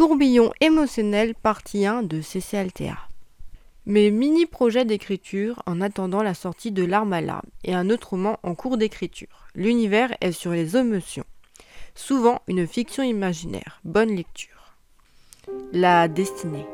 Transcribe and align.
Tourbillon 0.00 0.50
émotionnel 0.62 1.34
partie 1.34 1.84
1 1.84 2.04
de 2.04 2.22
CCLTA. 2.22 2.96
Mes 3.84 4.10
mini-projets 4.10 4.86
d'écriture 4.86 5.62
en 5.66 5.82
attendant 5.82 6.22
la 6.22 6.32
sortie 6.32 6.72
de 6.72 6.82
L'arme 6.86 7.12
à 7.12 7.20
l'arme 7.20 7.50
et 7.64 7.74
un 7.74 7.90
autre 7.90 8.12
roman 8.12 8.38
en 8.42 8.54
cours 8.54 8.78
d'écriture. 8.78 9.48
L'univers 9.54 10.16
est 10.22 10.32
sur 10.32 10.52
les 10.52 10.74
émotions. 10.74 11.26
Souvent 11.94 12.40
une 12.48 12.66
fiction 12.66 13.02
imaginaire. 13.02 13.82
Bonne 13.84 14.16
lecture. 14.16 14.72
La 15.70 16.08
destinée. 16.08 16.64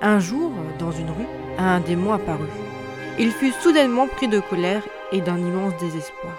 Un 0.00 0.20
jour, 0.20 0.52
dans 0.78 0.92
une 0.92 1.10
rue, 1.10 1.26
un 1.58 1.80
démon 1.80 2.12
apparut. 2.12 2.46
Il 3.18 3.32
fut 3.32 3.50
soudainement 3.50 4.06
pris 4.06 4.28
de 4.28 4.38
colère 4.38 4.86
et 5.10 5.20
d'un 5.20 5.38
immense 5.38 5.76
désespoir. 5.80 6.38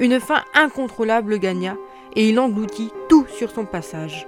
Une 0.00 0.18
faim 0.18 0.42
incontrôlable 0.52 1.30
le 1.30 1.38
gagna 1.38 1.76
et 2.16 2.28
il 2.28 2.40
engloutit 2.40 2.90
tout 3.08 3.24
sur 3.28 3.52
son 3.52 3.66
passage. 3.66 4.26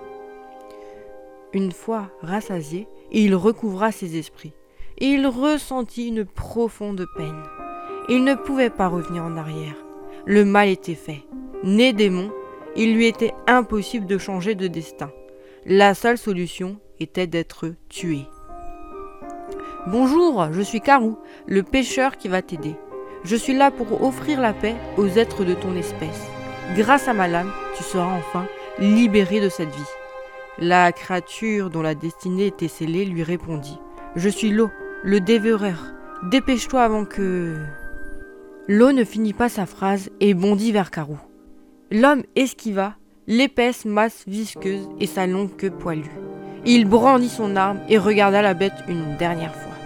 Une 1.52 1.72
fois 1.72 2.10
rassasié, 2.22 2.86
il 3.10 3.34
recouvra 3.34 3.92
ses 3.92 4.18
esprits 4.18 4.52
il 5.00 5.26
ressentit 5.26 6.08
une 6.08 6.24
profonde 6.24 7.06
peine. 7.16 7.42
Il 8.08 8.24
ne 8.24 8.34
pouvait 8.34 8.70
pas 8.70 8.88
revenir 8.88 9.22
en 9.22 9.36
arrière. 9.36 9.76
Le 10.26 10.44
mal 10.44 10.68
était 10.68 10.94
fait. 10.94 11.22
Né 11.62 11.92
démon, 11.92 12.30
il 12.76 12.94
lui 12.94 13.06
était 13.06 13.32
impossible 13.46 14.06
de 14.06 14.18
changer 14.18 14.54
de 14.54 14.66
destin. 14.66 15.10
La 15.66 15.94
seule 15.94 16.18
solution 16.18 16.78
était 17.00 17.26
d'être 17.26 17.74
tué. 17.88 18.22
Bonjour, 19.86 20.48
je 20.52 20.60
suis 20.60 20.80
Karou, 20.80 21.18
le 21.46 21.62
pêcheur 21.62 22.16
qui 22.16 22.28
va 22.28 22.42
t'aider. 22.42 22.74
Je 23.24 23.36
suis 23.36 23.54
là 23.54 23.70
pour 23.70 24.02
offrir 24.02 24.40
la 24.40 24.52
paix 24.52 24.74
aux 24.96 25.06
êtres 25.06 25.44
de 25.44 25.54
ton 25.54 25.76
espèce. 25.76 26.26
Grâce 26.76 27.08
à 27.08 27.14
ma 27.14 27.28
lame, 27.28 27.50
tu 27.76 27.82
seras 27.82 28.18
enfin 28.18 28.46
libéré 28.78 29.40
de 29.40 29.48
cette 29.48 29.70
vie. 29.70 29.97
La 30.60 30.90
créature 30.90 31.70
dont 31.70 31.82
la 31.82 31.94
destinée 31.94 32.46
était 32.46 32.66
scellée 32.66 33.04
lui 33.04 33.22
répondit 33.22 33.78
Je 34.16 34.28
suis 34.28 34.50
l'eau, 34.50 34.70
le 35.04 35.20
dévoreur. 35.20 35.84
Dépêche-toi 36.24 36.82
avant 36.82 37.04
que. 37.04 37.54
L'eau 38.66 38.90
ne 38.90 39.04
finit 39.04 39.34
pas 39.34 39.48
sa 39.48 39.66
phrase 39.66 40.10
et 40.18 40.34
bondit 40.34 40.72
vers 40.72 40.90
Karou. 40.90 41.16
L'homme 41.92 42.24
esquiva 42.34 42.94
l'épaisse 43.28 43.84
masse 43.84 44.24
visqueuse 44.26 44.88
et 44.98 45.06
sa 45.06 45.28
longue 45.28 45.54
queue 45.54 45.70
poilue. 45.70 46.10
Il 46.64 46.86
brandit 46.86 47.28
son 47.28 47.54
arme 47.54 47.78
et 47.88 47.96
regarda 47.96 48.42
la 48.42 48.54
bête 48.54 48.82
une 48.88 49.16
dernière 49.16 49.54
fois. 49.54 49.76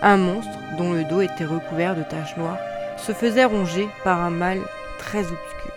Un 0.00 0.16
monstre, 0.16 0.58
dont 0.78 0.92
le 0.92 1.02
dos 1.02 1.22
était 1.22 1.44
recouvert 1.44 1.96
de 1.96 2.04
taches 2.04 2.36
noires, 2.36 2.60
se 2.98 3.10
faisait 3.10 3.44
ronger 3.44 3.88
par 4.04 4.20
un 4.20 4.30
mal 4.30 4.60
très 4.96 5.22
obscur. 5.22 5.72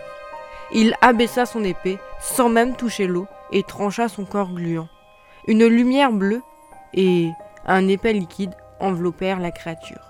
Il 0.72 0.94
abaissa 1.00 1.44
son 1.44 1.64
épée 1.64 1.98
sans 2.20 2.48
même 2.48 2.76
toucher 2.76 3.08
l'eau 3.08 3.26
et 3.52 3.62
trancha 3.62 4.08
son 4.08 4.24
corps 4.24 4.52
gluant. 4.52 4.88
Une 5.46 5.66
lumière 5.66 6.12
bleue 6.12 6.42
et 6.94 7.30
un 7.66 7.88
épais 7.88 8.12
liquide 8.12 8.54
enveloppèrent 8.80 9.40
la 9.40 9.50
créature. 9.50 10.00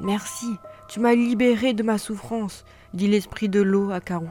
Merci, 0.00 0.56
tu 0.88 1.00
m'as 1.00 1.14
libéré 1.14 1.72
de 1.72 1.82
ma 1.82 1.98
souffrance, 1.98 2.64
dit 2.94 3.08
l'esprit 3.08 3.48
de 3.48 3.62
l'eau 3.62 3.90
à 3.90 4.00
Carou. 4.00 4.30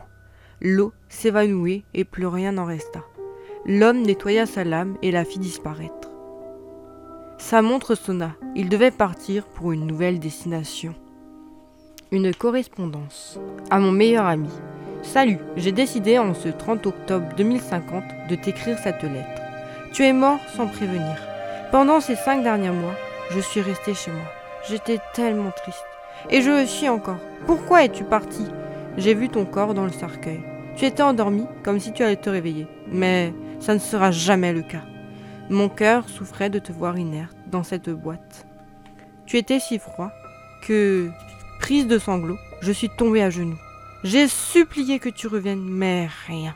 L'eau 0.62 0.94
s'évanouit 1.10 1.84
et 1.94 2.04
plus 2.04 2.28
rien 2.28 2.52
n'en 2.52 2.66
resta. 2.66 3.02
L'homme 3.66 4.02
nettoya 4.02 4.46
sa 4.46 4.64
lame 4.64 4.98
et 5.02 5.12
la 5.12 5.24
fit 5.24 5.40
disparaître. 5.40 6.10
Sa 7.38 7.64
montre 7.64 7.96
sonna. 7.96 8.36
Il 8.56 8.70
devait 8.70 8.92
partir 8.92 9.46
pour 9.46 9.72
une 9.72 9.88
nouvelle 9.88 10.20
destination. 10.20 10.94
Une 12.12 12.34
correspondance. 12.36 13.40
À 13.72 13.80
mon 13.80 13.92
meilleur 13.92 14.26
ami. 14.26 14.52
Salut, 15.04 15.40
j'ai 15.58 15.72
décidé 15.72 16.20
en 16.20 16.36
ce 16.36 16.48
30 16.48 16.86
octobre 16.86 17.28
2050 17.36 18.04
de 18.30 18.36
t'écrire 18.36 18.78
cette 18.78 19.02
lettre. 19.02 19.42
Tu 19.94 20.04
es 20.04 20.14
mort 20.14 20.40
sans 20.56 20.68
prévenir. 20.68 21.18
Pendant 21.72 22.00
ces 22.00 22.16
cinq 22.16 22.44
derniers 22.44 22.70
mois, 22.70 22.94
je 23.32 23.40
suis 23.40 23.62
resté 23.62 23.96
chez 23.96 24.12
moi. 24.12 24.32
J'étais 24.70 25.00
tellement 25.16 25.50
triste. 25.52 25.84
Et 26.30 26.42
je 26.44 26.52
le 26.52 26.66
suis 26.68 26.88
encore. 26.88 27.18
Pourquoi 27.48 27.84
es-tu 27.84 28.04
parti 28.04 28.46
J'ai 28.96 29.16
vu 29.16 29.28
ton 29.28 29.44
corps 29.44 29.74
dans 29.74 29.86
le 29.86 29.92
cercueil. 29.92 30.42
Tu 30.78 30.86
étais 30.86 31.02
endormi 31.02 31.48
comme 31.64 31.80
si 31.80 31.94
tu 31.94 32.04
allais 32.04 32.16
te 32.16 32.30
réveiller. 32.30 32.68
Mais 32.88 33.34
ça 33.60 33.74
ne 33.74 33.80
sera 33.80 34.12
jamais 34.12 34.54
le 34.54 34.62
cas. 34.62 34.84
Mon 35.50 35.68
cœur 35.68 36.08
souffrait 36.10 36.52
de 36.52 36.60
te 36.60 36.72
voir 36.72 37.00
inerte 37.00 37.36
dans 37.48 37.64
cette 37.64 37.90
boîte. 37.90 38.46
Tu 39.26 39.38
étais 39.38 39.60
si 39.60 39.80
froid 39.80 40.12
que, 40.62 41.10
prise 41.60 41.88
de 41.88 41.98
sanglots, 41.98 42.40
je 42.62 42.72
suis 42.72 42.90
tombée 42.90 43.24
à 43.24 43.32
genoux. 43.32 43.58
J'ai 44.04 44.28
supplié 44.28 44.98
que 44.98 45.10
tu 45.10 45.28
reviennes, 45.28 45.64
mais 45.64 46.10
rien. 46.26 46.56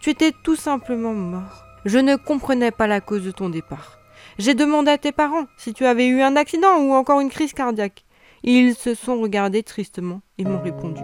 Tu 0.00 0.10
étais 0.10 0.32
tout 0.32 0.56
simplement 0.56 1.14
mort. 1.14 1.64
Je 1.84 1.98
ne 1.98 2.16
comprenais 2.16 2.72
pas 2.72 2.88
la 2.88 3.00
cause 3.00 3.22
de 3.22 3.30
ton 3.30 3.50
départ. 3.50 4.00
J'ai 4.38 4.54
demandé 4.54 4.90
à 4.90 4.98
tes 4.98 5.12
parents 5.12 5.46
si 5.56 5.72
tu 5.72 5.86
avais 5.86 6.08
eu 6.08 6.22
un 6.22 6.34
accident 6.34 6.80
ou 6.80 6.92
encore 6.92 7.20
une 7.20 7.30
crise 7.30 7.52
cardiaque. 7.52 8.04
Ils 8.42 8.74
se 8.74 8.94
sont 8.94 9.20
regardés 9.20 9.62
tristement 9.62 10.22
et 10.38 10.44
m'ont 10.44 10.60
répondu 10.60 11.02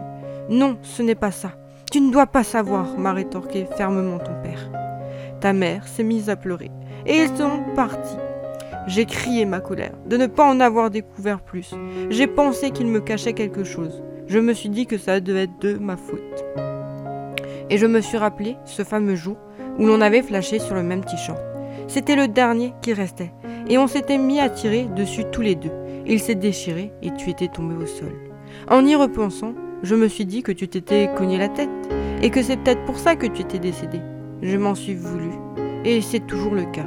Non, 0.49 0.79
ce 0.83 1.03
n'est 1.03 1.15
pas 1.15 1.31
ça. 1.31 1.53
Tu 1.93 2.01
ne 2.01 2.11
dois 2.11 2.27
pas 2.27 2.43
savoir, 2.43 2.99
m'a 2.99 3.13
rétorqué 3.13 3.67
fermement 3.77 4.19
ton 4.19 4.35
père. 4.43 4.69
Ta 5.41 5.53
mère 5.53 5.87
s'est 5.87 6.03
mise 6.03 6.29
à 6.29 6.35
pleurer 6.35 6.73
et 7.07 7.23
ils 7.23 7.37
sont 7.37 7.63
partis. 7.77 8.17
J'ai 8.89 9.07
crié 9.07 9.45
ma 9.45 9.61
colère 9.61 9.95
de 10.07 10.17
ne 10.17 10.27
pas 10.27 10.45
en 10.45 10.59
avoir 10.59 10.91
découvert 10.91 11.41
plus. 11.41 11.71
J'ai 12.11 12.27
pensé 12.27 12.73
qu'il 12.73 12.89
me 12.89 13.01
cachait 13.01 13.33
quelque 13.33 13.63
chose. 13.63 14.03
Je 14.27 14.39
me 14.39 14.53
suis 14.53 14.69
dit 14.69 14.87
que 14.87 14.99
ça 14.99 15.21
devait 15.21 15.45
être 15.45 15.61
de 15.61 15.75
ma 15.75 15.97
faute. 15.97 16.45
Et 17.71 17.79
je 17.79 17.87
me 17.87 18.01
suis 18.01 18.19
rappelé 18.19 18.57
ce 18.65 18.85
fameux 18.85 19.17
jour 19.17 19.37
où 19.79 19.87
l'on 19.87 20.01
avait 20.01 20.23
flashé 20.23 20.59
sur 20.59 20.75
le 20.75 20.83
même 20.83 21.05
t-shirt. 21.05 21.41
C'était 21.89 22.17
le 22.17 22.29
dernier 22.29 22.73
qui 22.83 22.93
restait. 22.93 23.33
Et 23.69 23.79
on 23.79 23.87
s'était 23.87 24.19
mis 24.19 24.41
à 24.41 24.49
tirer 24.49 24.87
dessus 24.97 25.25
tous 25.33 25.43
les 25.43 25.55
deux. 25.55 25.73
Il 26.07 26.21
s'est 26.21 26.35
déchiré 26.35 26.93
et 27.03 27.13
tu 27.15 27.31
étais 27.31 27.49
tombé 27.49 27.75
au 27.75 27.87
sol. 27.87 28.13
En 28.69 28.85
y 28.85 28.95
repensant, 28.95 29.55
je 29.83 29.95
me 29.95 30.09
suis 30.09 30.27
dit 30.27 30.43
que 30.43 30.53
tu 30.53 30.69
t'étais 30.69 31.11
cogné 31.17 31.39
la 31.39 31.49
tête 31.49 31.69
et 32.23 32.31
que 32.31 32.43
c'est 32.43 32.57
peut-être 32.57 32.85
pour 32.85 32.99
ça 32.99 33.17
que 33.17 33.27
tu 33.27 33.43
étais 33.43 33.59
décédé. 33.59 34.01
Je 34.43 34.57
m'en 34.57 34.75
suis 34.75 34.95
voulu. 34.95 35.31
Et 35.85 36.01
c'est 36.01 36.27
toujours 36.27 36.55
le 36.55 36.65
cas. 36.65 36.87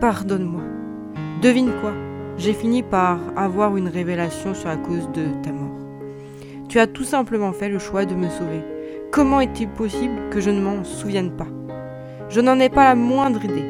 Pardonne-moi. 0.00 0.62
Devine 1.42 1.72
quoi? 1.80 1.92
J'ai 2.36 2.52
fini 2.52 2.82
par 2.82 3.18
avoir 3.36 3.76
une 3.76 3.88
révélation 3.88 4.54
sur 4.54 4.68
la 4.68 4.76
cause 4.76 5.08
de 5.12 5.26
ta 5.42 5.52
mort. 5.52 5.63
Tu 6.68 6.80
as 6.80 6.86
tout 6.86 7.04
simplement 7.04 7.52
fait 7.52 7.68
le 7.68 7.78
choix 7.78 8.04
de 8.04 8.14
me 8.14 8.28
sauver. 8.28 8.62
Comment 9.12 9.40
est-il 9.40 9.68
possible 9.68 10.28
que 10.30 10.40
je 10.40 10.50
ne 10.50 10.60
m'en 10.60 10.82
souvienne 10.82 11.30
pas? 11.30 11.46
Je 12.28 12.40
n'en 12.40 12.58
ai 12.58 12.68
pas 12.68 12.84
la 12.84 12.94
moindre 12.94 13.44
idée. 13.44 13.64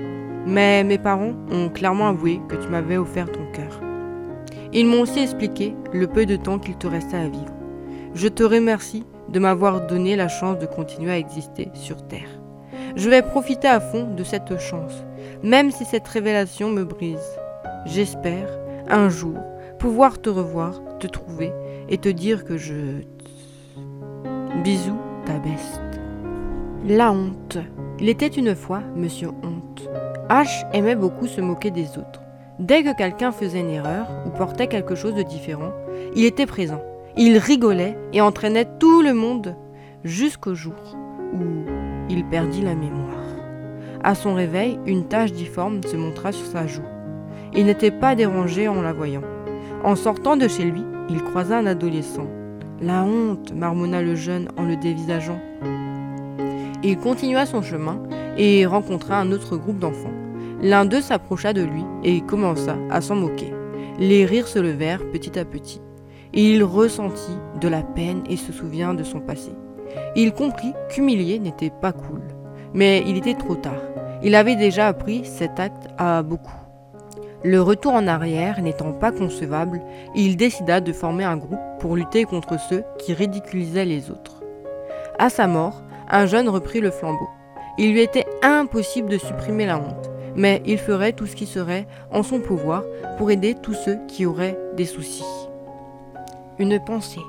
Mais 0.47 0.84
mes 0.84 0.99
parents 0.99 1.33
ont 1.50 1.69
clairement 1.69 2.09
avoué 2.09 2.41
que 2.49 2.56
tu 2.56 2.69
m'avais 2.69 2.97
offert 2.97 3.31
ton 3.31 3.44
cœur. 3.53 3.81
Ils 4.72 4.87
m'ont 4.87 5.03
aussi 5.03 5.21
expliqué 5.21 5.75
le 5.93 6.06
peu 6.06 6.27
de 6.27 6.37
temps 6.37 6.59
qu'il 6.59 6.77
te 6.77 6.87
restait 6.87 7.16
à 7.16 7.28
vivre. 7.28 7.54
Je 8.15 8.28
te 8.28 8.43
remercie 8.43 9.04
de 9.28 9.38
m'avoir 9.38 9.87
donné 9.87 10.16
la 10.16 10.28
chance 10.28 10.59
de 10.59 10.66
continuer 10.66 11.10
à 11.10 11.19
exister 11.19 11.71
sur 11.75 12.06
Terre. 12.06 12.28
Je 12.97 13.10
vais 13.10 13.22
profiter 13.22 13.69
à 13.69 13.81
fond 13.81 14.04
de 14.15 14.22
cette 14.22 14.59
chance, 14.59 15.04
même 15.43 15.71
si 15.71 15.84
cette 15.84 16.06
révélation 16.06 16.71
me 16.71 16.84
brise. 16.84 17.38
J'espère, 17.87 18.49
un 18.88 19.09
jour, 19.09 19.38
pouvoir 19.78 20.21
te 20.21 20.31
revoir, 20.31 20.81
te 21.00 21.06
trouver 21.06 21.53
et 21.89 21.99
te 21.99 22.09
dire 22.09 22.45
que 22.45 22.56
je... 22.56 23.03
Bisous, 24.62 24.99
ta 25.27 25.39
beste. 25.39 25.81
La 26.87 27.12
honte. 27.12 27.59
Il 28.00 28.09
était 28.09 28.27
une 28.27 28.55
fois 28.55 28.83
Monsieur 28.97 29.28
Honte. 29.43 29.89
H 30.28 30.67
aimait 30.72 30.97
beaucoup 30.97 31.27
se 31.27 31.41
moquer 31.41 31.71
des 31.71 31.99
autres. 31.99 32.22
Dès 32.59 32.83
que 32.83 32.97
quelqu'un 32.97 33.33
faisait 33.33 33.61
une 33.61 33.71
erreur 33.71 34.06
ou 34.27 34.31
portait 34.31 34.69
quelque 34.69 34.95
chose 34.95 35.15
de 35.15 35.22
différent, 35.22 35.72
il 36.15 36.25
était 36.25 36.47
présent. 36.47 36.81
Il 37.17 37.39
rigolait 37.39 37.97
et 38.12 38.21
entraînait 38.21 38.69
tout 38.78 39.03
le 39.03 39.12
monde 39.12 39.56
jusqu'au 40.05 40.55
jour 40.55 40.75
où 41.33 41.65
il 42.09 42.25
perdit 42.25 42.62
la 42.62 42.75
mémoire. 42.75 43.05
À 44.03 44.15
son 44.15 44.34
réveil, 44.34 44.78
une 44.87 45.06
tache 45.06 45.33
difforme 45.33 45.83
se 45.83 45.97
montra 45.97 46.33
sur 46.33 46.47
sa 46.47 46.66
joue. 46.66 46.83
Il 47.54 47.66
n'était 47.66 47.91
pas 47.91 48.15
dérangé 48.15 48.69
en 48.69 48.83
la 48.83 48.92
voyant. 48.92 49.22
En 49.83 49.97
sortant 49.97 50.37
de 50.37 50.48
chez 50.48 50.65
lui, 50.65 50.83
il 51.09 51.22
croisa 51.22 51.59
un 51.59 51.66
adolescent. 51.66 52.27
La 52.80 53.03
honte, 53.04 53.53
marmonna 53.53 54.03
le 54.03 54.15
jeune 54.15 54.48
en 54.56 54.65
le 54.65 54.77
dévisageant. 54.77 55.39
Il 56.83 56.98
continua 56.98 57.47
son 57.47 57.62
chemin 57.62 58.03
et 58.36 58.66
rencontra 58.66 59.18
un 59.18 59.33
autre 59.33 59.56
groupe 59.56 59.78
d'enfants. 59.78 60.12
L'un 60.60 60.84
d'eux 60.84 61.01
s'approcha 61.01 61.53
de 61.53 61.62
lui 61.62 61.84
et 62.03 62.21
commença 62.21 62.77
à 62.91 63.01
s'en 63.01 63.16
moquer. 63.16 63.53
Les 63.98 64.24
rires 64.24 64.48
se 64.48 64.59
levèrent 64.59 65.09
petit 65.10 65.39
à 65.39 65.45
petit. 65.45 65.80
Il 66.33 66.65
ressentit 66.65 67.39
de 67.60 67.68
la 67.68 67.83
peine 67.83 68.22
et 68.28 68.36
se 68.36 68.53
souvint 68.53 68.95
de 68.95 69.04
son 69.04 69.21
passé. 69.21 69.53
Il 70.16 70.33
comprit 70.33 70.72
qu'humilier 70.91 71.39
n'était 71.39 71.71
pas 71.71 71.92
cool. 71.92 72.22
Mais 72.72 73.04
il 73.06 73.16
était 73.16 73.34
trop 73.34 73.54
tard. 73.54 73.80
Il 74.22 74.34
avait 74.34 74.56
déjà 74.56 74.89
appris 74.89 75.24
cet 75.24 75.60
acte 75.60 75.86
à 75.97 76.22
beaucoup. 76.22 76.64
Le 77.46 77.60
retour 77.60 77.92
en 77.92 78.06
arrière 78.06 78.62
n'étant 78.62 78.94
pas 78.94 79.12
concevable, 79.12 79.82
il 80.14 80.38
décida 80.38 80.80
de 80.80 80.94
former 80.94 81.24
un 81.24 81.36
groupe 81.36 81.60
pour 81.78 81.94
lutter 81.94 82.24
contre 82.24 82.58
ceux 82.58 82.84
qui 82.98 83.12
ridiculisaient 83.12 83.84
les 83.84 84.10
autres. 84.10 84.42
À 85.18 85.28
sa 85.28 85.46
mort, 85.46 85.82
un 86.08 86.24
jeune 86.24 86.48
reprit 86.48 86.80
le 86.80 86.91
flambeau. 86.91 87.28
Il 87.76 87.92
lui 87.92 88.00
était 88.00 88.24
impossible 88.42 89.10
de 89.10 89.18
supprimer 89.18 89.66
la 89.66 89.76
honte, 89.76 90.10
mais 90.34 90.62
il 90.64 90.78
ferait 90.78 91.12
tout 91.12 91.26
ce 91.26 91.36
qui 91.36 91.44
serait 91.44 91.86
en 92.10 92.22
son 92.22 92.41
pouvoir 92.41 92.82
pour 93.18 93.30
aider 93.30 93.54
tous 93.54 93.74
ceux 93.74 93.98
qui 94.08 94.24
auraient 94.24 94.58
des 94.74 94.86
soucis. 94.86 95.26
Une 96.58 96.82
pensée. 96.82 97.20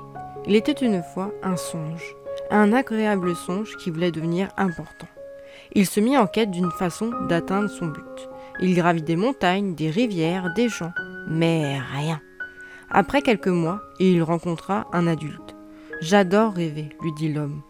Il 0.46 0.54
était 0.54 0.72
une 0.72 1.02
fois 1.02 1.30
un 1.42 1.58
songe, 1.58 2.16
un 2.50 2.72
agréable 2.72 3.36
songe 3.36 3.76
qui 3.76 3.90
voulait 3.90 4.12
devenir 4.12 4.48
important. 4.56 5.08
Il 5.74 5.84
se 5.84 6.00
mit 6.00 6.16
en 6.16 6.26
quête 6.26 6.50
d'une 6.50 6.70
façon 6.70 7.10
d'atteindre 7.28 7.68
son 7.68 7.88
but. 7.88 8.30
Il 8.60 8.74
gravit 8.74 9.02
des 9.02 9.16
montagnes, 9.16 9.74
des 9.74 9.90
rivières, 9.90 10.52
des 10.54 10.68
champs, 10.68 10.92
mais 11.28 11.78
rien. 11.78 12.20
Après 12.90 13.20
quelques 13.20 13.48
mois, 13.48 13.82
il 13.98 14.22
rencontra 14.22 14.86
un 14.92 15.06
adulte. 15.06 15.54
J'adore 16.00 16.54
rêver, 16.54 16.88
lui 17.02 17.12
dit 17.12 17.32
l'homme. 17.32 17.62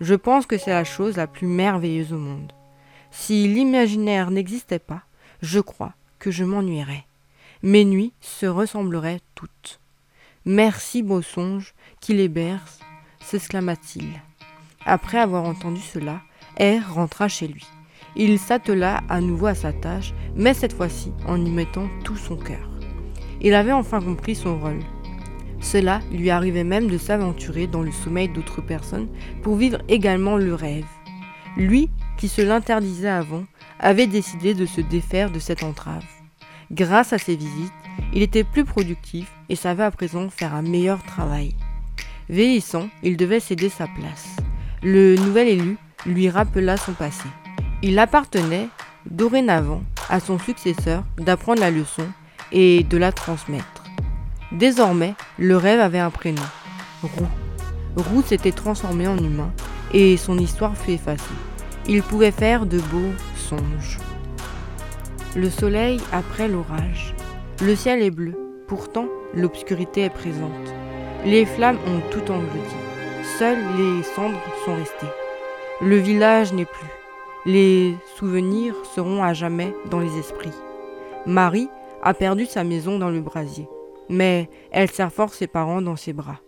Je 0.00 0.14
pense 0.14 0.46
que 0.46 0.58
c'est 0.58 0.70
la 0.70 0.84
chose 0.84 1.16
la 1.16 1.26
plus 1.26 1.46
merveilleuse 1.46 2.12
au 2.12 2.18
monde. 2.18 2.52
Si 3.10 3.46
l'imaginaire 3.46 4.30
n'existait 4.30 4.78
pas, 4.78 5.02
je 5.42 5.60
crois 5.60 5.92
que 6.18 6.30
je 6.30 6.44
m'ennuierais. 6.44 7.04
Mes 7.62 7.84
nuits 7.84 8.12
se 8.20 8.46
ressembleraient 8.46 9.20
toutes. 9.34 9.80
Merci, 10.44 11.02
beau 11.02 11.22
songe, 11.22 11.74
qui 12.00 12.14
les 12.14 12.28
berce, 12.28 12.80
s'exclama-t-il. 13.20 14.08
Après 14.84 15.18
avoir 15.18 15.44
entendu 15.44 15.80
cela, 15.80 16.20
R 16.58 16.94
rentra 16.94 17.28
chez 17.28 17.48
lui. 17.48 17.66
Il 18.14 18.38
s'attela 18.38 19.02
à 19.08 19.20
nouveau 19.20 19.46
à 19.46 19.54
sa 19.54 19.72
tâche, 19.72 20.12
mais 20.36 20.54
cette 20.54 20.74
fois-ci 20.74 21.12
en 21.26 21.42
y 21.42 21.50
mettant 21.50 21.88
tout 22.04 22.16
son 22.16 22.36
cœur. 22.36 22.68
Il 23.40 23.54
avait 23.54 23.72
enfin 23.72 24.00
compris 24.00 24.34
son 24.34 24.58
rôle. 24.58 24.80
Cela 25.60 26.00
lui 26.12 26.30
arrivait 26.30 26.64
même 26.64 26.88
de 26.88 26.98
s'aventurer 26.98 27.66
dans 27.66 27.82
le 27.82 27.92
sommeil 27.92 28.28
d'autres 28.28 28.60
personnes 28.60 29.08
pour 29.42 29.56
vivre 29.56 29.78
également 29.88 30.36
le 30.36 30.54
rêve. 30.54 30.84
Lui, 31.56 31.88
qui 32.18 32.28
se 32.28 32.42
l'interdisait 32.42 33.08
avant, 33.08 33.44
avait 33.78 34.06
décidé 34.06 34.54
de 34.54 34.66
se 34.66 34.80
défaire 34.80 35.30
de 35.30 35.38
cette 35.38 35.62
entrave. 35.62 36.04
Grâce 36.70 37.12
à 37.12 37.18
ses 37.18 37.36
visites, 37.36 37.72
il 38.12 38.22
était 38.22 38.44
plus 38.44 38.64
productif 38.64 39.30
et 39.48 39.56
savait 39.56 39.84
à 39.84 39.90
présent 39.90 40.28
faire 40.30 40.54
un 40.54 40.62
meilleur 40.62 41.02
travail. 41.02 41.54
Vieillissant, 42.28 42.88
il 43.02 43.16
devait 43.16 43.40
céder 43.40 43.68
sa 43.68 43.86
place. 43.86 44.36
Le 44.82 45.16
nouvel 45.16 45.48
élu 45.48 45.76
lui 46.06 46.28
rappela 46.28 46.76
son 46.76 46.92
passé. 46.92 47.28
Il 47.84 47.98
appartenait, 47.98 48.68
dorénavant, 49.10 49.82
à 50.08 50.20
son 50.20 50.38
successeur 50.38 51.02
d'apprendre 51.18 51.60
la 51.60 51.72
leçon 51.72 52.06
et 52.52 52.84
de 52.84 52.96
la 52.96 53.10
transmettre. 53.10 53.82
Désormais, 54.52 55.14
le 55.36 55.56
rêve 55.56 55.80
avait 55.80 55.98
un 55.98 56.10
prénom, 56.10 56.42
Roux. 57.02 57.26
Roux 57.96 58.22
s'était 58.22 58.52
transformé 58.52 59.08
en 59.08 59.18
humain 59.18 59.50
et 59.92 60.16
son 60.16 60.38
histoire 60.38 60.76
fut 60.76 60.92
effacée. 60.92 61.24
Il 61.88 62.02
pouvait 62.02 62.30
faire 62.30 62.66
de 62.66 62.78
beaux 62.78 63.12
songes. 63.36 63.98
Le 65.34 65.50
soleil 65.50 66.00
après 66.12 66.46
l'orage. 66.46 67.14
Le 67.60 67.74
ciel 67.74 68.00
est 68.02 68.10
bleu, 68.10 68.34
pourtant 68.68 69.06
l'obscurité 69.34 70.02
est 70.02 70.10
présente. 70.10 70.74
Les 71.24 71.44
flammes 71.44 71.78
ont 71.88 72.00
tout 72.10 72.30
englouti. 72.30 72.76
Seules 73.38 73.64
les 73.76 74.02
cendres 74.02 74.38
sont 74.64 74.76
restées. 74.76 75.06
Le 75.80 75.96
village 75.96 76.52
n'est 76.52 76.64
plus. 76.64 77.01
Les 77.44 77.96
souvenirs 78.16 78.76
seront 78.94 79.24
à 79.24 79.32
jamais 79.32 79.74
dans 79.90 79.98
les 79.98 80.16
esprits. 80.16 80.52
Marie 81.26 81.68
a 82.00 82.14
perdu 82.14 82.46
sa 82.46 82.62
maison 82.62 83.00
dans 83.00 83.10
le 83.10 83.20
brasier, 83.20 83.68
mais 84.08 84.48
elle 84.70 84.88
serre 84.88 85.12
fort 85.12 85.34
ses 85.34 85.48
parents 85.48 85.82
dans 85.82 85.96
ses 85.96 86.12
bras. 86.12 86.38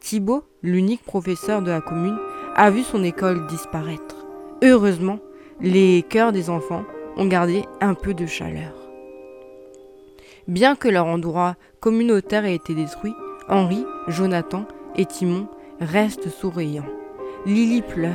Thibault, 0.00 0.42
l'unique 0.62 1.04
professeur 1.04 1.62
de 1.62 1.70
la 1.70 1.80
commune, 1.80 2.18
a 2.56 2.70
vu 2.70 2.82
son 2.82 3.04
école 3.04 3.46
disparaître. 3.46 4.26
Heureusement, 4.64 5.20
les 5.60 6.04
cœurs 6.08 6.32
des 6.32 6.50
enfants 6.50 6.84
ont 7.16 7.26
gardé 7.26 7.62
un 7.80 7.94
peu 7.94 8.12
de 8.12 8.26
chaleur. 8.26 8.74
Bien 10.48 10.74
que 10.74 10.88
leur 10.88 11.06
endroit 11.06 11.54
communautaire 11.78 12.44
ait 12.44 12.56
été 12.56 12.74
détruit, 12.74 13.14
Henri, 13.48 13.86
Jonathan 14.08 14.66
et 14.96 15.06
Timon 15.06 15.46
restent 15.80 16.30
souriants. 16.30 16.88
Lily 17.46 17.82
pleure. 17.82 18.12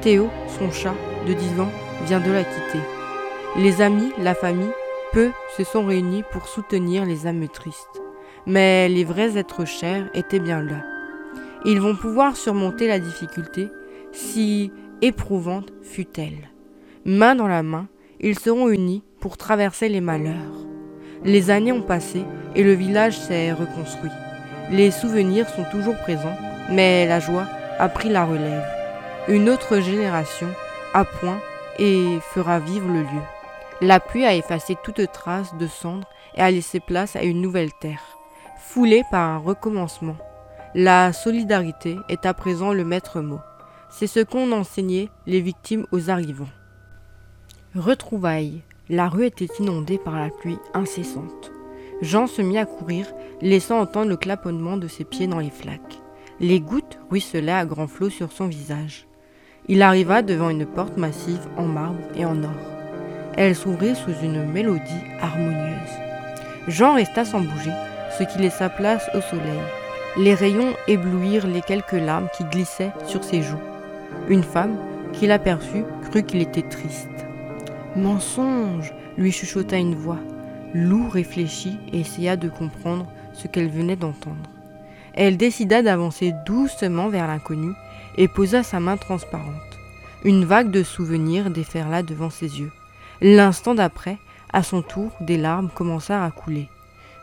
Théo, 0.00 0.28
son 0.58 0.70
chat 0.70 0.94
de 1.28 1.34
10 1.34 1.60
ans, 1.60 1.70
vient 2.06 2.20
de 2.20 2.32
la 2.32 2.42
quitter. 2.42 2.80
Les 3.56 3.82
amis, 3.82 4.12
la 4.18 4.34
famille, 4.34 4.72
peu 5.12 5.30
se 5.56 5.62
sont 5.62 5.84
réunis 5.84 6.22
pour 6.32 6.48
soutenir 6.48 7.04
les 7.04 7.26
âmes 7.26 7.46
tristes. 7.48 8.00
Mais 8.46 8.88
les 8.88 9.04
vrais 9.04 9.36
êtres 9.36 9.66
chers 9.66 10.08
étaient 10.14 10.38
bien 10.38 10.62
là. 10.62 10.82
Ils 11.66 11.80
vont 11.80 11.96
pouvoir 11.96 12.36
surmonter 12.36 12.88
la 12.88 12.98
difficulté, 12.98 13.68
si 14.10 14.72
éprouvante 15.02 15.70
fut-elle. 15.82 16.50
Main 17.04 17.34
dans 17.34 17.48
la 17.48 17.62
main, 17.62 17.88
ils 18.20 18.38
seront 18.38 18.70
unis 18.70 19.02
pour 19.20 19.36
traverser 19.36 19.90
les 19.90 20.00
malheurs. 20.00 20.66
Les 21.24 21.50
années 21.50 21.72
ont 21.72 21.82
passé 21.82 22.22
et 22.54 22.62
le 22.62 22.72
village 22.72 23.18
s'est 23.18 23.52
reconstruit. 23.52 24.10
Les 24.70 24.90
souvenirs 24.90 25.48
sont 25.48 25.64
toujours 25.70 25.96
présents, 25.98 26.36
mais 26.70 27.06
la 27.06 27.20
joie 27.20 27.46
a 27.78 27.88
pris 27.88 28.08
la 28.08 28.24
relève. 28.24 28.66
Une 29.28 29.50
autre 29.50 29.80
génération 29.80 30.48
a 30.94 31.04
point 31.04 31.40
et 31.78 32.18
fera 32.20 32.58
vivre 32.58 32.88
le 32.88 33.02
lieu. 33.02 33.22
La 33.80 34.00
pluie 34.00 34.24
a 34.24 34.34
effacé 34.34 34.76
toute 34.82 35.12
trace 35.12 35.54
de 35.56 35.66
cendre 35.66 36.08
et 36.34 36.40
a 36.40 36.50
laissé 36.50 36.80
place 36.80 37.16
à 37.16 37.22
une 37.22 37.40
nouvelle 37.40 37.72
terre, 37.80 38.18
foulée 38.58 39.04
par 39.10 39.28
un 39.28 39.38
recommencement. 39.38 40.16
La 40.74 41.12
solidarité 41.12 41.96
est 42.08 42.26
à 42.26 42.34
présent 42.34 42.72
le 42.72 42.84
maître 42.84 43.20
mot. 43.20 43.40
C'est 43.88 44.06
ce 44.06 44.20
qu'ont 44.20 44.52
enseigné 44.52 45.10
les 45.26 45.40
victimes 45.40 45.86
aux 45.92 46.10
arrivants. 46.10 46.48
Retrouvailles. 47.74 48.62
La 48.90 49.08
rue 49.08 49.26
était 49.26 49.48
inondée 49.58 49.98
par 49.98 50.18
la 50.18 50.30
pluie 50.30 50.58
incessante. 50.74 51.52
Jean 52.00 52.26
se 52.26 52.42
mit 52.42 52.58
à 52.58 52.64
courir, 52.64 53.06
laissant 53.42 53.80
entendre 53.80 54.08
le 54.08 54.16
claponnement 54.16 54.76
de 54.76 54.88
ses 54.88 55.04
pieds 55.04 55.26
dans 55.26 55.40
les 55.40 55.50
flaques. 55.50 56.00
Les 56.40 56.60
gouttes 56.60 56.98
ruisselaient 57.10 57.52
à 57.52 57.66
grands 57.66 57.88
flots 57.88 58.10
sur 58.10 58.32
son 58.32 58.46
visage. 58.46 59.07
Il 59.70 59.82
arriva 59.82 60.22
devant 60.22 60.48
une 60.48 60.64
porte 60.64 60.96
massive 60.96 61.46
en 61.58 61.66
marbre 61.66 62.00
et 62.14 62.24
en 62.24 62.42
or. 62.42 62.50
Elle 63.36 63.54
s'ouvrit 63.54 63.94
sous 63.94 64.14
une 64.22 64.50
mélodie 64.50 65.04
harmonieuse. 65.20 65.98
Jean 66.68 66.94
resta 66.94 67.26
sans 67.26 67.40
bouger, 67.40 67.72
ce 68.18 68.24
qui 68.24 68.38
laissa 68.38 68.70
place 68.70 69.10
au 69.14 69.20
soleil. 69.20 69.60
Les 70.16 70.34
rayons 70.34 70.72
éblouirent 70.86 71.46
les 71.46 71.60
quelques 71.60 71.92
larmes 71.92 72.28
qui 72.34 72.44
glissaient 72.44 72.92
sur 73.06 73.22
ses 73.22 73.42
joues. 73.42 73.60
Une 74.28 74.42
femme, 74.42 74.78
qui 75.12 75.26
l'aperçut, 75.26 75.84
crut 76.10 76.26
qu'il 76.26 76.40
était 76.40 76.62
triste. 76.62 77.08
Mensonge 77.94 78.92
lui 79.18 79.32
chuchota 79.32 79.76
une 79.76 79.94
voix. 79.94 80.18
Lou 80.72 81.08
réfléchit 81.10 81.78
et 81.92 82.00
essaya 82.00 82.36
de 82.36 82.48
comprendre 82.48 83.06
ce 83.34 83.48
qu'elle 83.48 83.68
venait 83.68 83.96
d'entendre. 83.96 84.36
Elle 85.14 85.36
décida 85.36 85.82
d'avancer 85.82 86.32
doucement 86.46 87.08
vers 87.08 87.26
l'inconnu 87.26 87.72
et 88.18 88.28
posa 88.28 88.62
sa 88.62 88.80
main 88.80 88.98
transparente. 88.98 89.78
Une 90.24 90.44
vague 90.44 90.70
de 90.70 90.82
souvenirs 90.82 91.50
déferla 91.50 92.02
devant 92.02 92.28
ses 92.28 92.60
yeux. 92.60 92.72
L'instant 93.22 93.74
d'après, 93.74 94.18
à 94.52 94.62
son 94.62 94.82
tour, 94.82 95.12
des 95.20 95.38
larmes 95.38 95.70
commencèrent 95.74 96.22
à 96.22 96.30
couler. 96.30 96.68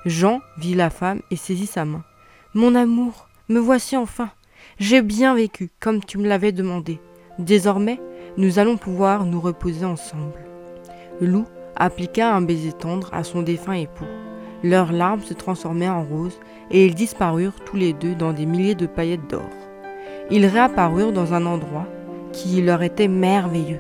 Jean 0.06 0.42
vit 0.58 0.74
la 0.74 0.90
femme 0.90 1.22
et 1.30 1.36
saisit 1.36 1.68
sa 1.68 1.84
main. 1.84 2.04
Mon 2.54 2.74
amour, 2.74 3.28
me 3.50 3.60
voici 3.60 3.98
enfin. 3.98 4.30
J'ai 4.80 5.02
bien 5.02 5.36
vécu, 5.36 5.70
comme 5.80 6.04
tu 6.04 6.18
me 6.18 6.28
l'avais 6.28 6.52
demandé. 6.54 7.00
Désormais, 7.38 8.00
nous 8.38 8.60
allons 8.60 8.78
pouvoir 8.78 9.26
nous 9.26 9.42
reposer 9.42 9.86
ensemble. 9.86 10.40
Lou 11.20 11.46
appliqua 11.76 12.34
un 12.34 12.42
baiser 12.42 12.72
tendre 12.72 13.10
à 13.14 13.24
son 13.24 13.42
défunt 13.42 13.74
époux. 13.74 14.06
Leurs 14.64 14.94
larmes 14.94 15.22
se 15.22 15.34
transformèrent 15.34 15.96
en 15.96 16.04
roses 16.04 16.40
et 16.72 16.86
ils 16.86 16.96
disparurent 16.96 17.60
tous 17.66 17.76
les 17.76 17.94
deux 17.94 18.16
dans 18.16 18.32
des 18.32 18.46
milliers 18.46 18.76
de 18.76 18.88
paillettes 18.88 19.30
d'or. 19.30 19.50
Ils 20.32 20.48
réapparurent 20.48 21.12
dans 21.12 21.34
un 21.34 21.46
endroit 21.46 21.86
qui 22.32 22.62
leur 22.62 22.82
était 22.82 23.08
merveilleux. 23.08 23.80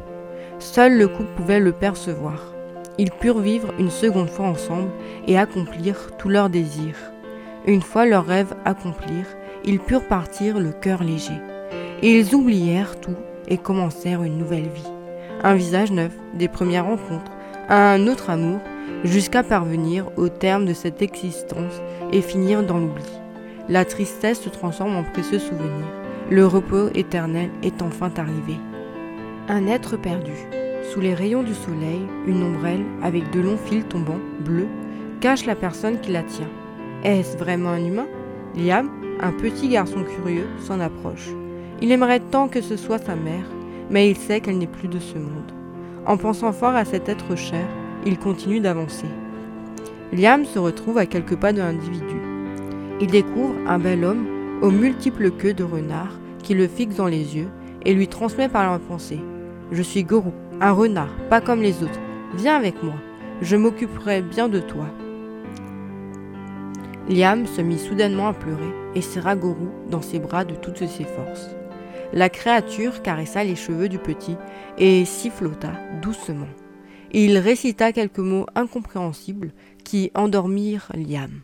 Seul 0.59 0.97
le 0.97 1.07
couple 1.07 1.33
pouvait 1.35 1.59
le 1.59 1.71
percevoir. 1.71 2.53
Ils 2.97 3.11
purent 3.11 3.39
vivre 3.39 3.73
une 3.79 3.89
seconde 3.89 4.29
fois 4.29 4.45
ensemble 4.45 4.89
et 5.27 5.37
accomplir 5.37 6.11
tous 6.17 6.29
leurs 6.29 6.49
désirs. 6.49 7.11
Une 7.65 7.81
fois 7.81 8.05
leurs 8.05 8.25
rêves 8.25 8.53
accomplis, 8.63 9.25
ils 9.65 9.79
purent 9.79 10.07
partir 10.07 10.59
le 10.59 10.71
cœur 10.71 11.03
léger. 11.03 11.33
Ils 12.03 12.35
oublièrent 12.35 12.99
tout 12.99 13.15
et 13.47 13.57
commencèrent 13.57 14.21
une 14.21 14.37
nouvelle 14.37 14.69
vie. 14.69 14.91
Un 15.43 15.55
visage 15.55 15.91
neuf, 15.91 16.11
des 16.35 16.47
premières 16.47 16.85
rencontres, 16.85 17.31
un 17.69 18.07
autre 18.07 18.29
amour, 18.29 18.59
jusqu'à 19.03 19.41
parvenir 19.41 20.09
au 20.15 20.29
terme 20.29 20.65
de 20.65 20.73
cette 20.73 21.01
existence 21.01 21.81
et 22.11 22.21
finir 22.21 22.63
dans 22.63 22.77
l'oubli. 22.77 23.03
La 23.67 23.83
tristesse 23.83 24.41
se 24.41 24.49
transforme 24.49 24.95
en 24.95 25.03
précieux 25.03 25.39
souvenir. 25.39 26.04
Le 26.31 26.47
repos 26.47 26.89
éternel 26.95 27.51
est 27.61 27.83
enfin 27.83 28.11
arrivé. 28.17 28.57
Un 29.47 29.67
être 29.67 29.95
perdu. 29.95 30.31
Sous 30.81 30.99
les 30.99 31.13
rayons 31.13 31.43
du 31.43 31.53
soleil, 31.53 32.01
une 32.25 32.41
ombrelle 32.41 32.83
avec 33.03 33.29
de 33.29 33.41
longs 33.41 33.57
fils 33.57 33.87
tombants, 33.87 34.19
bleus, 34.39 34.67
cache 35.21 35.45
la 35.45 35.53
personne 35.53 35.99
qui 36.01 36.11
la 36.11 36.23
tient. 36.23 36.49
Est-ce 37.03 37.37
vraiment 37.37 37.69
un 37.69 37.85
humain? 37.85 38.07
Liam, 38.55 38.89
un 39.21 39.31
petit 39.33 39.69
garçon 39.69 40.03
curieux, 40.03 40.47
s'en 40.59 40.79
approche. 40.79 41.29
Il 41.79 41.91
aimerait 41.91 42.21
tant 42.31 42.47
que 42.47 42.61
ce 42.61 42.75
soit 42.75 42.97
sa 42.97 43.15
mère, 43.15 43.45
mais 43.91 44.09
il 44.09 44.17
sait 44.17 44.39
qu'elle 44.39 44.57
n'est 44.57 44.65
plus 44.65 44.87
de 44.87 44.99
ce 44.99 45.19
monde. 45.19 45.51
En 46.07 46.17
pensant 46.17 46.53
fort 46.53 46.73
à 46.73 46.85
cet 46.85 47.07
être 47.07 47.35
cher, 47.35 47.67
il 48.03 48.17
continue 48.17 48.61
d'avancer. 48.61 49.07
Liam 50.11 50.43
se 50.43 50.57
retrouve 50.57 50.97
à 50.97 51.05
quelques 51.05 51.35
pas 51.35 51.53
de 51.53 51.59
l'individu. 51.59 52.19
Il 52.99 53.11
découvre 53.11 53.53
un 53.67 53.77
bel 53.77 54.03
homme 54.03 54.25
aux 54.61 54.71
multiples 54.71 55.31
queues 55.31 55.53
de 55.53 55.63
renard 55.63 56.19
qui 56.43 56.53
le 56.53 56.67
fixe 56.67 56.95
dans 56.95 57.07
les 57.07 57.35
yeux 57.35 57.49
et 57.85 57.93
lui 57.93 58.07
transmet 58.07 58.49
par 58.49 58.71
la 58.71 58.79
pensée. 58.79 59.19
Je 59.71 59.81
suis 59.81 60.03
Gorou, 60.03 60.33
un 60.61 60.71
renard, 60.71 61.13
pas 61.29 61.41
comme 61.41 61.61
les 61.61 61.83
autres. 61.83 61.99
Viens 62.35 62.55
avec 62.55 62.81
moi, 62.83 62.95
je 63.41 63.55
m'occuperai 63.55 64.21
bien 64.21 64.47
de 64.47 64.59
toi. 64.59 64.85
Liam 67.09 67.45
se 67.45 67.61
mit 67.61 67.77
soudainement 67.77 68.27
à 68.27 68.33
pleurer 68.33 68.73
et 68.95 69.01
serra 69.01 69.35
Gorou 69.35 69.69
dans 69.89 70.01
ses 70.01 70.19
bras 70.19 70.45
de 70.45 70.55
toutes 70.55 70.87
ses 70.87 71.03
forces. 71.03 71.49
La 72.13 72.29
créature 72.29 73.01
caressa 73.01 73.43
les 73.43 73.55
cheveux 73.55 73.89
du 73.89 73.99
petit 73.99 74.37
et 74.77 75.05
sifflota 75.05 75.71
doucement. 76.01 76.47
Il 77.11 77.37
récita 77.37 77.91
quelques 77.91 78.19
mots 78.19 78.45
incompréhensibles 78.55 79.51
qui 79.83 80.11
endormirent 80.15 80.91
Liam. 80.95 81.41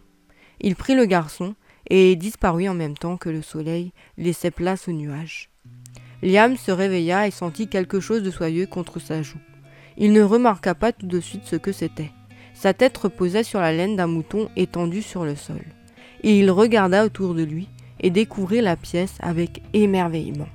Il 0.59 0.75
prit 0.75 0.95
le 0.95 1.05
garçon 1.05 1.55
et 1.93 2.15
disparut 2.15 2.69
en 2.69 2.74
même 2.74 2.98
temps 2.98 3.17
que 3.17 3.27
le 3.27 3.41
soleil 3.41 3.91
laissait 4.17 4.50
place 4.50 4.88
aux 4.88 4.93
nuages. 4.93 5.50
Liam 6.24 6.55
se 6.55 6.71
réveilla 6.71 7.27
et 7.27 7.31
sentit 7.31 7.67
quelque 7.67 8.00
chose 8.00 8.24
de 8.24 8.31
soyeux 8.31 8.65
contre 8.65 9.01
sa 9.01 9.21
joue. 9.21 9.41
Il 9.98 10.13
ne 10.13 10.21
remarqua 10.21 10.74
pas 10.74 10.93
tout 10.93 11.05
de 11.05 11.19
suite 11.19 11.43
ce 11.43 11.57
que 11.57 11.74
c'était. 11.74 12.12
Sa 12.53 12.74
tête 12.74 12.98
reposait 12.98 13.43
sur 13.43 13.60
la 13.60 13.74
laine 13.74 13.98
d'un 13.98 14.07
mouton 14.07 14.48
étendu 14.55 15.01
sur 15.01 15.25
le 15.25 15.36
sol. 15.36 15.60
Et 16.24 16.39
il 16.39 16.50
regarda 16.50 17.05
autour 17.05 17.33
de 17.33 17.43
lui 17.43 17.67
et 18.00 18.10
découvrit 18.10 18.62
la 18.62 18.77
pièce 18.77 19.15
avec 19.19 19.62
émerveillement. 19.74 20.48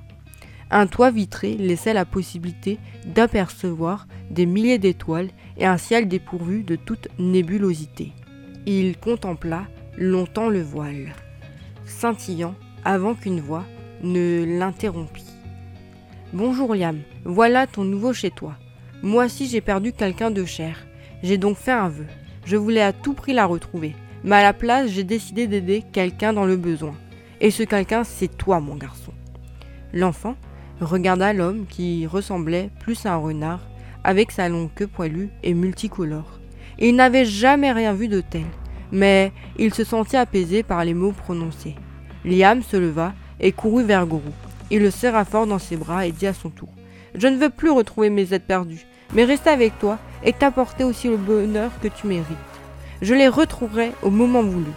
Un 0.71 0.87
toit 0.87 1.11
vitré 1.11 1.53
laissait 1.53 1.93
la 1.93 2.05
possibilité 2.05 2.79
d'apercevoir 3.05 4.07
des 4.31 4.47
milliers 4.47 4.79
d'étoiles 4.79 5.29
et 5.57 5.67
un 5.67 5.77
ciel 5.77 6.07
dépourvu 6.07 6.63
de 6.63 6.75
toute 6.75 7.09
nébulosité. 7.19 8.11
Il 8.65 8.97
contempla 8.97 9.67
longtemps 9.97 10.49
le 10.49 10.63
voile, 10.63 11.13
scintillant 11.87 12.53
avant 12.85 13.15
qu'une 13.15 13.39
voix 13.39 13.65
ne 14.03 14.45
l'interrompît. 14.59 15.25
Bonjour 16.33 16.75
Liam, 16.75 16.99
voilà 17.25 17.65
ton 17.65 17.83
nouveau 17.83 18.13
chez 18.13 18.29
toi. 18.29 18.55
Moi 19.01 19.25
aussi 19.25 19.47
j'ai 19.47 19.61
perdu 19.61 19.93
quelqu'un 19.93 20.29
de 20.29 20.45
cher. 20.45 20.85
J'ai 21.23 21.37
donc 21.37 21.57
fait 21.57 21.71
un 21.71 21.89
vœu. 21.89 22.05
Je 22.45 22.55
voulais 22.55 22.81
à 22.81 22.93
tout 22.93 23.13
prix 23.13 23.33
la 23.33 23.45
retrouver. 23.45 23.95
Mais 24.23 24.35
à 24.35 24.43
la 24.43 24.53
place, 24.53 24.89
j'ai 24.89 25.03
décidé 25.03 25.47
d'aider 25.47 25.83
quelqu'un 25.91 26.33
dans 26.33 26.45
le 26.45 26.57
besoin. 26.57 26.95
Et 27.39 27.51
ce 27.51 27.63
quelqu'un, 27.63 28.03
c'est 28.03 28.35
toi, 28.35 28.59
mon 28.59 28.75
garçon. 28.75 29.13
L'enfant 29.93 30.35
regarda 30.81 31.33
l'homme 31.33 31.65
qui 31.67 32.07
ressemblait 32.07 32.69
plus 32.79 33.05
à 33.05 33.13
un 33.13 33.17
renard, 33.17 33.67
avec 34.03 34.31
sa 34.31 34.49
longue 34.49 34.69
queue 34.75 34.87
poilue 34.87 35.29
et 35.43 35.53
multicolore. 35.53 36.39
Il 36.79 36.95
n'avait 36.95 37.25
jamais 37.25 37.71
rien 37.71 37.93
vu 37.93 38.07
de 38.07 38.21
tel, 38.21 38.45
mais 38.91 39.31
il 39.57 39.73
se 39.73 39.83
sentit 39.83 40.17
apaisé 40.17 40.63
par 40.63 40.83
les 40.85 40.93
mots 40.93 41.11
prononcés. 41.11 41.75
Liam 42.25 42.61
se 42.61 42.77
leva 42.77 43.13
et 43.39 43.51
courut 43.51 43.83
vers 43.83 44.05
Gourou. 44.05 44.33
Il 44.69 44.81
le 44.81 44.91
serra 44.91 45.25
fort 45.25 45.47
dans 45.47 45.59
ses 45.59 45.77
bras 45.77 46.05
et 46.05 46.11
dit 46.11 46.27
à 46.27 46.33
son 46.33 46.49
tour 46.49 46.69
Je 47.15 47.27
ne 47.27 47.37
veux 47.37 47.49
plus 47.49 47.69
retrouver 47.69 48.09
mes 48.09 48.33
aides 48.33 48.43
perdues, 48.43 48.85
mais 49.13 49.23
rester 49.23 49.49
avec 49.49 49.77
toi 49.79 49.97
et 50.23 50.33
t'apporter 50.33 50.83
aussi 50.83 51.07
le 51.07 51.17
bonheur 51.17 51.71
que 51.81 51.87
tu 51.87 52.07
mérites. 52.07 52.27
Je 53.01 53.13
les 53.13 53.27
retrouverai 53.27 53.91
au 54.01 54.09
moment 54.09 54.41
voulu. 54.41 54.71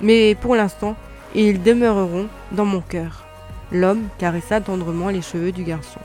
Mais 0.00 0.34
pour 0.34 0.56
l'instant, 0.56 0.96
ils 1.34 1.62
demeureront 1.62 2.26
dans 2.52 2.64
mon 2.64 2.80
cœur. 2.80 3.24
L'homme 3.70 4.08
caressa 4.18 4.60
tendrement 4.60 5.10
les 5.10 5.22
cheveux 5.22 5.52
du 5.52 5.62
garçon. 5.62 6.00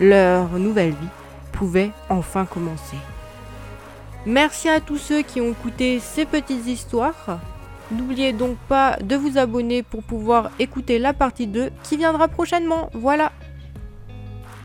Leur 0.00 0.48
nouvelle 0.58 0.90
vie 0.90 1.08
pouvait 1.52 1.90
enfin 2.08 2.46
commencer. 2.46 2.96
Merci 4.26 4.68
à 4.68 4.80
tous 4.80 4.98
ceux 4.98 5.22
qui 5.22 5.40
ont 5.40 5.52
écouté 5.52 6.00
ces 6.00 6.24
petites 6.24 6.66
histoires. 6.66 7.38
N'oubliez 7.92 8.32
donc 8.32 8.56
pas 8.68 8.96
de 9.00 9.14
vous 9.14 9.38
abonner 9.38 9.84
pour 9.84 10.02
pouvoir 10.02 10.50
écouter 10.58 10.98
la 10.98 11.12
partie 11.12 11.46
2 11.46 11.70
qui 11.84 11.96
viendra 11.96 12.26
prochainement. 12.26 12.90
Voilà. 12.92 13.30